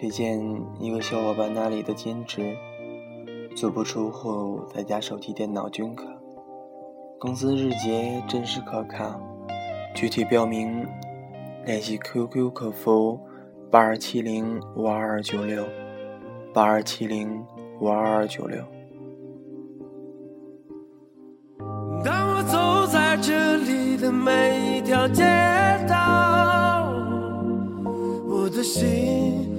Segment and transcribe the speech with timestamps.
[0.00, 0.40] 推荐
[0.78, 2.56] 一个小伙伴那里的兼职，
[3.56, 6.06] 足不出户，在家手提电脑均可，
[7.18, 9.20] 工资日结，真实可靠。
[9.96, 10.86] 具体标明，
[11.64, 13.18] 联系 QQ 客服
[13.72, 15.64] 八二七零五二二九六
[16.54, 17.44] 八二七零
[17.80, 18.62] 五二二九六。
[22.04, 25.24] 当我走在这里的每一条街
[25.88, 26.88] 道，
[28.28, 29.57] 我的心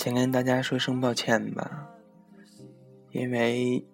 [0.00, 1.90] 先跟大家说声抱歉吧，
[3.10, 3.84] 因为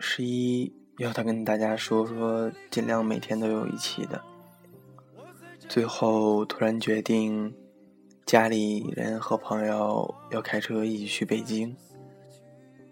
[0.00, 4.20] 十一要他跟大家说说，尽量每天都有一期的。
[5.68, 7.54] 最后突然决定，
[8.26, 11.76] 家里人和朋友要开车一起去北京，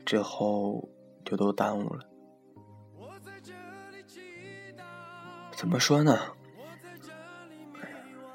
[0.05, 0.89] 之后
[1.25, 2.05] 就都耽误了。
[5.57, 6.21] 怎么说呢？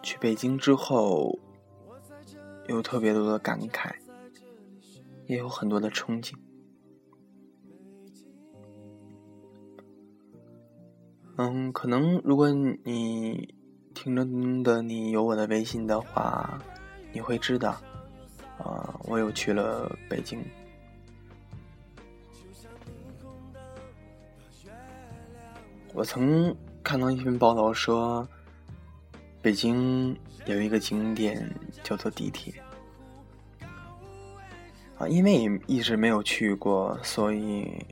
[0.03, 1.39] 去北京之后，
[2.71, 3.93] 有特别多的感慨，
[5.27, 6.33] 也有很多的憧憬。
[11.37, 13.53] 嗯，可能如果你
[13.93, 14.23] 听着
[14.63, 16.57] 的你有我的微信的话，
[17.11, 17.71] 你会知道，
[18.57, 20.41] 啊、我又去了北京。
[25.93, 28.27] 我曾看到一篇报道说，
[29.41, 31.49] 北京有一个景点
[31.83, 32.53] 叫做地铁。
[34.97, 37.85] 啊，因为一直没有去过，所以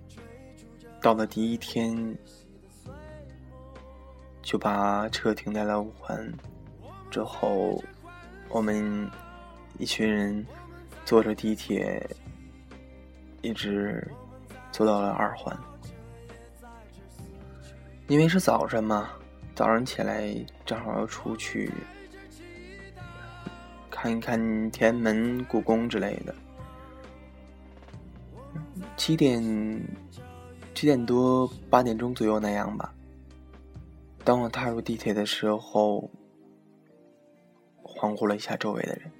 [1.02, 2.16] 到了第一天
[4.42, 6.32] 就把车停在了五环。
[7.10, 7.84] 之后，
[8.50, 9.10] 我们
[9.80, 10.46] 一群人
[11.06, 12.08] 坐着地铁，
[13.42, 14.08] 一直
[14.72, 15.58] 坐到了二环。
[18.08, 19.10] 因为是早晨嘛，
[19.56, 20.34] 早上起来
[20.66, 21.72] 正好要出去
[24.02, 26.34] 看一看天安门、故宫之类的。
[28.96, 29.44] 七点
[30.74, 32.96] 七点多八点钟左右那样吧。
[34.24, 36.10] 当我踏入地铁的时候，
[37.84, 39.12] 恍惚了一下周围的人。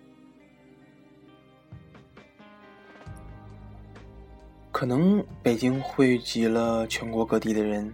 [4.72, 7.94] 可能北京汇集了全国各地的人，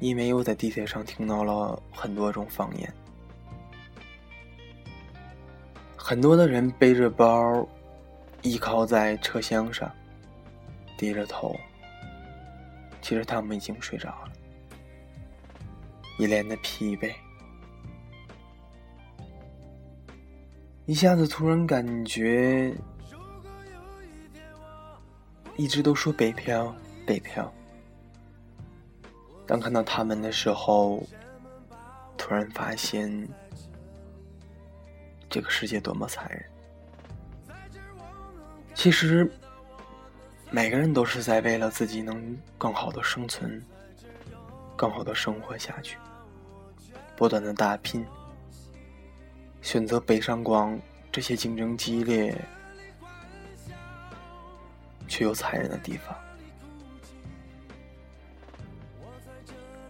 [0.00, 2.90] 因为我在地铁上听到了很多种方言。
[6.06, 7.66] 很多的人背着包，
[8.42, 9.90] 依靠在车厢上。
[10.98, 11.56] 低着头，
[13.00, 14.32] 其实他们已经睡着了，
[16.18, 17.10] 一脸的疲惫。
[20.84, 22.70] 一下子突然感觉，
[25.56, 26.76] 一直都说北漂，
[27.06, 27.50] 北漂。
[29.46, 31.02] 当看到他们的时候，
[32.18, 33.26] 突然发现，
[35.34, 36.44] 这个世界多么残忍。
[38.72, 39.28] 其实。
[40.50, 43.60] 每个人都是在为了自己能更好的生存、
[44.76, 45.98] 更好的生活下去，
[47.16, 48.06] 不断的打拼，
[49.60, 50.78] 选择北上广
[51.10, 52.32] 这些竞争激烈
[55.08, 56.16] 却又残忍的地方。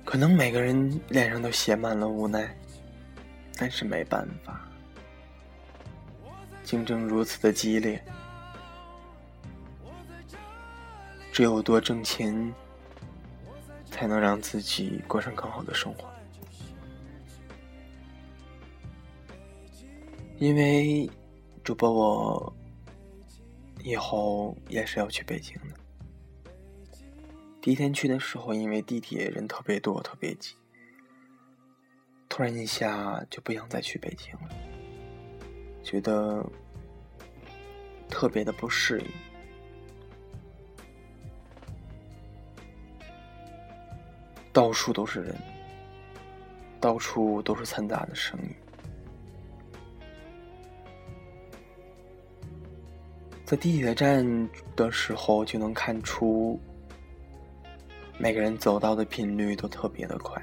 [0.03, 2.57] 可能每个人脸上都写满了无奈，
[3.59, 4.67] 但是没办法，
[6.65, 8.03] 竞争如此的激烈。
[11.31, 12.53] 只有多挣钱，
[13.91, 16.09] 才能让自己过上更好的生活。
[20.39, 21.09] 因为
[21.63, 22.57] 主播我
[23.83, 26.51] 以后也是要去北京的。
[27.61, 30.55] 第一天去的时候，因为地铁人特别多，特别挤，
[32.29, 34.49] 突然一下就不想再去北京了，
[35.85, 36.45] 觉得
[38.09, 39.07] 特别的不适应。
[44.53, 45.37] 到处都是人，
[46.81, 48.49] 到处都是掺杂的声音。
[53.45, 54.25] 在地铁站
[54.75, 56.59] 的时候，就能看出
[58.17, 60.41] 每个人走到的频率都特别的快。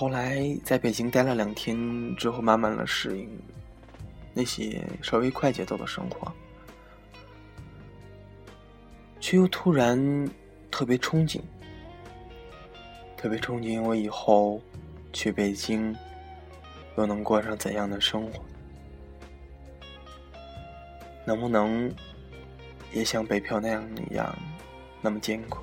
[0.00, 1.76] 后来在北京待了两天
[2.16, 3.28] 之后，慢慢的适应
[4.32, 6.32] 那些稍微快节奏的生活。
[9.20, 10.26] 却又突然
[10.70, 11.42] 特别憧憬，
[13.14, 14.62] 特别憧憬我以后
[15.12, 15.94] 去北京
[16.96, 18.42] 又能过上怎样的生活？
[21.26, 21.94] 能不能
[22.90, 24.34] 也像北漂那样一样
[25.02, 25.60] 那么艰苦？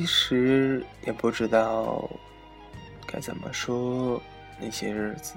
[0.00, 2.08] 其实也不知道
[3.06, 4.18] 该怎么说
[4.58, 5.34] 那些日子。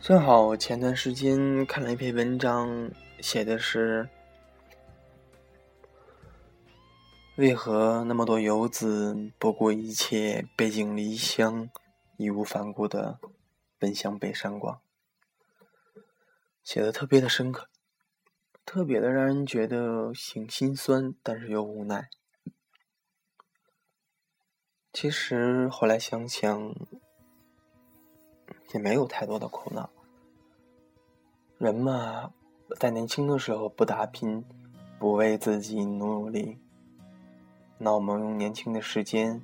[0.00, 2.88] 正好前段时间看了一篇文章，
[3.18, 4.08] 写的是
[7.34, 11.68] 为何那么多游子不顾一切背井离乡，
[12.16, 13.18] 义无反顾的
[13.76, 14.78] 奔向北上广，
[16.68, 17.66] 写的特别的深刻，
[18.66, 22.10] 特别的让人觉得挺心酸，但是又无奈。
[24.92, 26.74] 其实后来想想，
[28.74, 29.88] 也没有太多的苦恼。
[31.56, 32.34] 人嘛，
[32.78, 34.44] 在年轻的时候不打拼，
[34.98, 36.58] 不为自己努力，
[37.78, 39.42] 那我们用年轻的时间，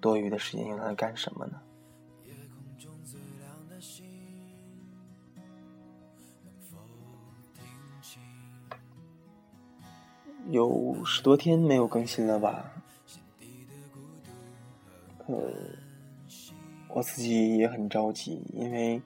[0.00, 1.62] 多余的时间用来干什么呢？
[10.50, 12.72] 有十多天没有更新了吧？
[15.26, 15.36] 呃，
[16.88, 19.00] 我自己也很着急，因为。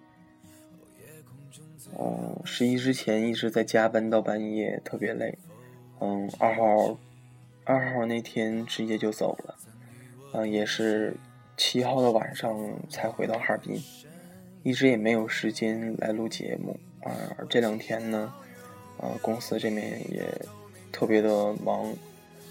[1.98, 5.36] 嗯，十一之前一直在加班到半夜，特别累。
[6.00, 6.98] 嗯，二号，
[7.64, 9.54] 二号那天直接就走了。
[10.32, 11.14] 嗯，也是
[11.58, 12.58] 七号的晚上
[12.88, 13.78] 才回到哈尔滨，
[14.62, 16.74] 一直也没有时间来录节目。
[17.02, 18.32] 而这两天呢，
[18.96, 20.24] 呃，公司这边也
[20.92, 21.92] 特别的忙，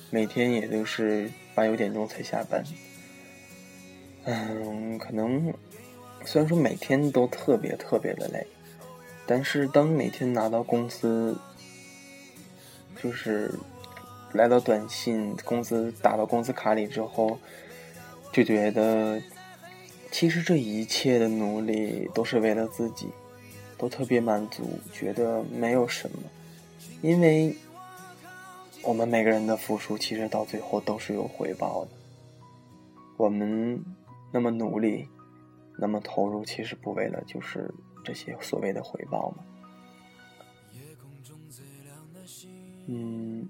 [0.09, 2.63] 每天也都是八九点钟才下班。
[4.25, 5.53] 嗯，可能
[6.25, 8.45] 虽然说每天都特别特别的累。
[9.27, 11.37] 但是当每天拿到工资，
[13.01, 13.53] 就是
[14.33, 17.39] 来到短信，工资打到工资卡里之后，
[18.33, 19.21] 就觉得
[20.11, 23.07] 其实这一切的努力都是为了自己，
[23.77, 26.17] 都特别满足，觉得没有什么，
[27.01, 27.55] 因为
[28.83, 31.91] 我们每个人的付出其实到最后都是有回报的。
[33.17, 33.83] 我们
[34.31, 35.07] 那么努力，
[35.77, 37.73] 那么投入，其实不为了就是。
[38.03, 39.43] 这些所谓的回报嘛，
[42.87, 43.47] 嗯，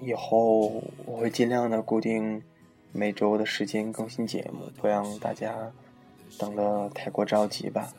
[0.00, 2.42] 以后我会尽量的固定
[2.90, 5.70] 每周的时间更新节目，不让大家
[6.38, 7.92] 等的太过着急吧。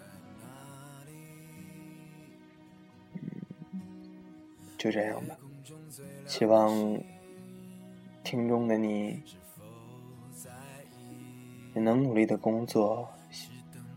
[4.86, 5.36] 就这样吧，
[6.28, 6.72] 希望
[8.24, 9.20] 听众的你
[11.74, 13.10] 也能努力的工作。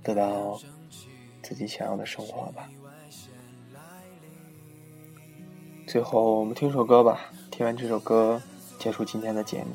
[0.02, 0.58] 得到
[1.43, 2.70] 自己想要的生活吧。
[5.87, 7.31] 最后，我们听首歌吧。
[7.50, 8.41] 听完这首歌，
[8.79, 9.75] 结束今天的节目。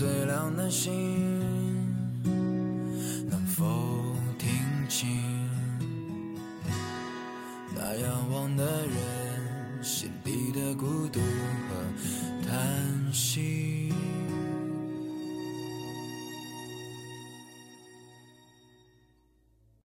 [0.00, 1.59] 最亮的星。